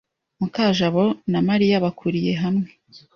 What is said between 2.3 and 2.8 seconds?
hamwe.